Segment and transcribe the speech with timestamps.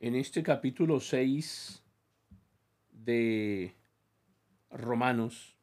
[0.00, 1.82] en este capítulo 6
[2.92, 3.74] de
[4.70, 5.56] Romanos,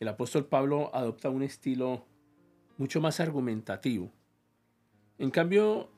[0.00, 2.06] el apóstol Pablo adopta un estilo
[2.76, 4.12] mucho más argumentativo.
[5.18, 5.90] En cambio,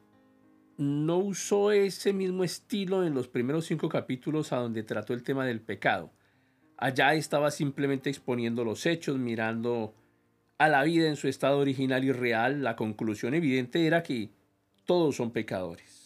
[0.79, 5.45] no usó ese mismo estilo en los primeros cinco capítulos a donde trató el tema
[5.45, 6.11] del pecado.
[6.79, 9.95] Allá estaba simplemente exponiendo los hechos, mirando
[10.57, 12.63] a la vida en su estado original y real.
[12.63, 14.31] La conclusión evidente era que
[14.87, 16.00] todos son pecadores.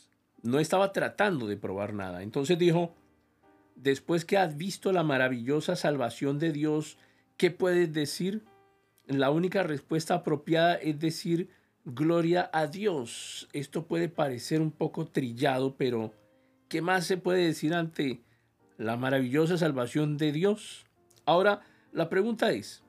[0.45, 2.23] No estaba tratando de probar nada.
[2.23, 2.95] Entonces dijo,
[3.77, 6.99] después que has visto la maravillosa salvación de Dios,
[7.39, 8.45] ¿qué puedes decir?
[9.07, 11.49] La única respuesta apropiada es decir,
[11.87, 13.49] gloria a Dios.
[13.55, 16.13] Esto puede parecer un poco trillado, pero
[16.69, 18.21] ¿qué más se puede decir ante
[18.77, 20.85] la maravillosa salvación de Dios?
[21.25, 22.83] Ahora, la pregunta es,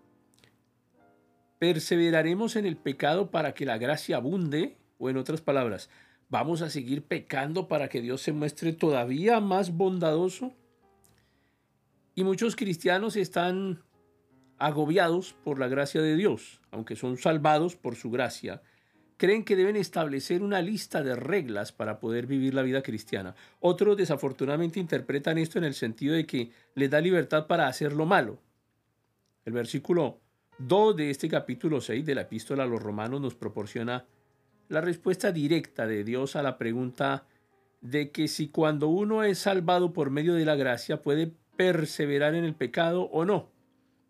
[1.60, 4.76] ¿perseveraremos en el pecado para que la gracia abunde?
[4.98, 5.90] O en otras palabras,
[6.30, 10.54] ¿vamos a seguir pecando para que Dios se muestre todavía más bondadoso?
[12.16, 13.84] Y muchos cristianos están
[14.58, 18.62] agobiados por la gracia de Dios, aunque son salvados por su gracia.
[19.18, 23.36] Creen que deben establecer una lista de reglas para poder vivir la vida cristiana.
[23.60, 28.06] Otros desafortunadamente interpretan esto en el sentido de que les da libertad para hacer lo
[28.06, 28.40] malo.
[29.46, 30.20] El versículo
[30.58, 34.06] 2 de este capítulo 6 de la epístola a los romanos nos proporciona
[34.70, 37.26] la respuesta directa de Dios a la pregunta
[37.82, 42.44] de que si cuando uno es salvado por medio de la gracia puede perseverar en
[42.44, 43.50] el pecado o no.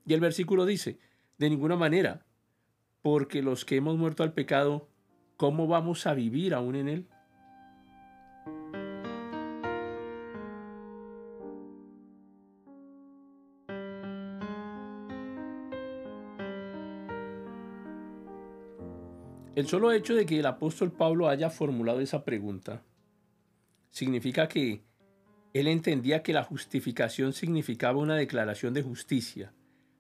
[0.06, 1.00] Y el versículo dice,
[1.38, 2.26] de ninguna manera,
[3.02, 4.88] porque los que hemos muerto al pecado,
[5.38, 7.08] ¿cómo vamos a vivir aún en él?
[19.56, 22.84] El solo hecho de que el apóstol Pablo haya formulado esa pregunta
[23.90, 24.84] significa que
[25.54, 29.54] él entendía que la justificación significaba una declaración de justicia.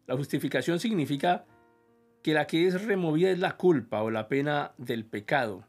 [0.07, 1.45] La justificación significa
[2.21, 5.66] que la que es removida es la culpa o la pena del pecado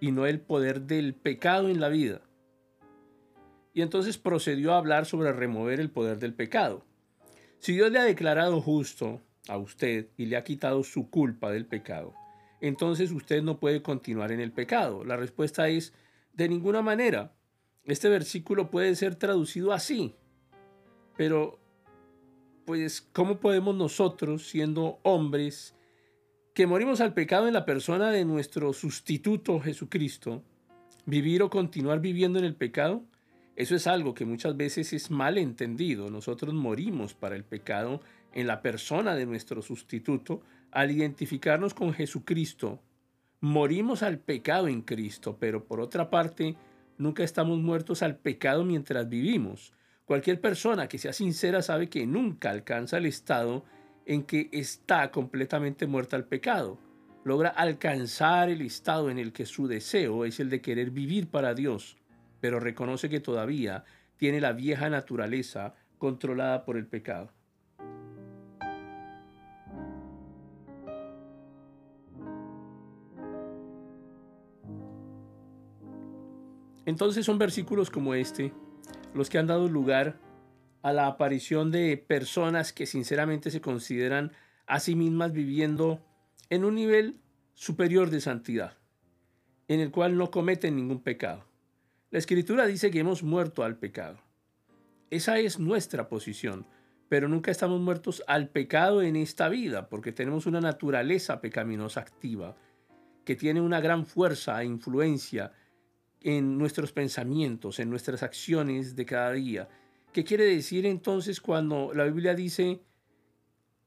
[0.00, 2.20] y no el poder del pecado en la vida.
[3.72, 6.84] Y entonces procedió a hablar sobre remover el poder del pecado.
[7.60, 11.66] Si Dios le ha declarado justo a usted y le ha quitado su culpa del
[11.66, 12.12] pecado,
[12.60, 15.04] entonces usted no puede continuar en el pecado.
[15.04, 15.92] La respuesta es
[16.32, 17.32] de ninguna manera.
[17.84, 20.14] Este versículo puede ser traducido así,
[21.16, 21.58] pero
[22.64, 25.74] pues ¿cómo podemos nosotros, siendo hombres,
[26.54, 30.42] que morimos al pecado en la persona de nuestro sustituto Jesucristo,
[31.04, 33.04] vivir o continuar viviendo en el pecado?
[33.56, 36.10] Eso es algo que muchas veces es mal entendido.
[36.10, 38.00] Nosotros morimos para el pecado
[38.34, 42.82] en la persona de nuestro sustituto al identificarnos con Jesucristo.
[43.40, 46.56] Morimos al pecado en Cristo, pero por otra parte,
[46.96, 49.72] Nunca estamos muertos al pecado mientras vivimos.
[50.04, 53.64] Cualquier persona que sea sincera sabe que nunca alcanza el estado
[54.06, 56.78] en que está completamente muerta al pecado.
[57.24, 61.54] Logra alcanzar el estado en el que su deseo es el de querer vivir para
[61.54, 61.96] Dios,
[62.40, 63.84] pero reconoce que todavía
[64.16, 67.32] tiene la vieja naturaleza controlada por el pecado.
[76.86, 78.52] Entonces son versículos como este
[79.14, 80.18] los que han dado lugar
[80.82, 84.32] a la aparición de personas que sinceramente se consideran
[84.66, 86.04] a sí mismas viviendo
[86.50, 87.20] en un nivel
[87.54, 88.76] superior de santidad,
[89.68, 91.44] en el cual no cometen ningún pecado.
[92.10, 94.18] La escritura dice que hemos muerto al pecado.
[95.10, 96.66] Esa es nuestra posición,
[97.08, 102.56] pero nunca estamos muertos al pecado en esta vida, porque tenemos una naturaleza pecaminosa activa,
[103.24, 105.52] que tiene una gran fuerza e influencia
[106.24, 109.68] en nuestros pensamientos, en nuestras acciones de cada día.
[110.12, 112.80] ¿Qué quiere decir entonces cuando la Biblia dice,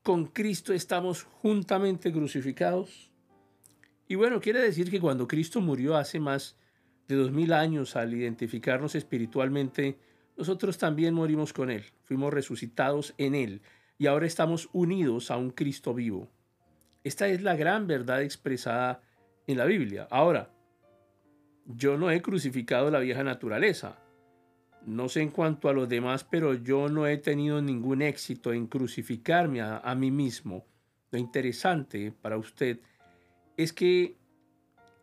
[0.03, 3.11] con Cristo estamos juntamente crucificados?
[4.07, 6.55] Y bueno, quiere decir que cuando Cristo murió hace más
[7.07, 9.97] de dos mil años al identificarnos espiritualmente,
[10.37, 13.61] nosotros también morimos con Él, fuimos resucitados en Él
[13.97, 16.29] y ahora estamos unidos a un Cristo vivo.
[17.03, 19.01] Esta es la gran verdad expresada
[19.47, 20.07] en la Biblia.
[20.11, 20.51] Ahora,
[21.67, 23.97] yo no he crucificado la vieja naturaleza.
[24.85, 28.67] No sé en cuanto a los demás, pero yo no he tenido ningún éxito en
[28.67, 30.65] crucificarme a, mí mismo.
[31.11, 32.79] Lo interesante para usted
[33.57, 34.15] es que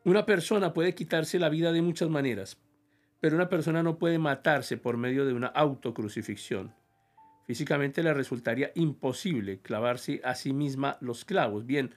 [0.04, 2.56] una persona puede quitarse la vida de muchas maneras,
[3.20, 6.74] pero una persona no puede matarse por medio de una autocrucifixión.
[7.46, 11.66] Físicamente le resultaría imposible clavarse a sí misma los clavos.
[11.66, 11.94] Bien,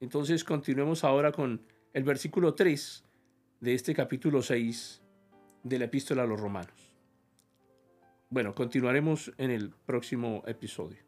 [0.00, 1.62] entonces continuemos ahora con
[1.92, 3.04] el versículo 3
[3.60, 5.02] de este capítulo 6
[5.64, 6.94] de la epístola a los romanos.
[8.30, 11.07] Bueno, continuaremos en el próximo episodio.